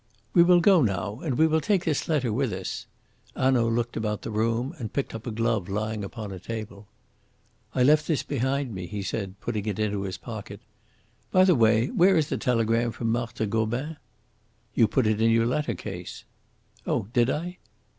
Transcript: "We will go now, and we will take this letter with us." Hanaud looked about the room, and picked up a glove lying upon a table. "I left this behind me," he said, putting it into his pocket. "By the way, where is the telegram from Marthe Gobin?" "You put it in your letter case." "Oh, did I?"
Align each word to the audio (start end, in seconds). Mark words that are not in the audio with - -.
"We 0.33 0.41
will 0.41 0.61
go 0.61 0.81
now, 0.81 1.19
and 1.19 1.37
we 1.37 1.45
will 1.45 1.61
take 1.61 1.85
this 1.85 2.07
letter 2.09 2.33
with 2.33 2.51
us." 2.51 2.87
Hanaud 3.35 3.67
looked 3.69 3.95
about 3.95 4.23
the 4.23 4.31
room, 4.31 4.73
and 4.79 4.91
picked 4.91 5.13
up 5.13 5.27
a 5.27 5.31
glove 5.31 5.69
lying 5.69 6.03
upon 6.03 6.31
a 6.31 6.39
table. 6.39 6.87
"I 7.75 7.83
left 7.83 8.07
this 8.07 8.23
behind 8.23 8.73
me," 8.73 8.87
he 8.87 9.03
said, 9.03 9.39
putting 9.41 9.67
it 9.67 9.77
into 9.77 10.01
his 10.01 10.17
pocket. 10.17 10.61
"By 11.29 11.43
the 11.45 11.53
way, 11.53 11.91
where 11.91 12.17
is 12.17 12.29
the 12.29 12.37
telegram 12.39 12.91
from 12.91 13.11
Marthe 13.11 13.47
Gobin?" 13.47 13.97
"You 14.73 14.87
put 14.87 15.05
it 15.05 15.21
in 15.21 15.29
your 15.29 15.45
letter 15.45 15.75
case." 15.75 16.23
"Oh, 16.87 17.07
did 17.13 17.29
I?" 17.29 17.59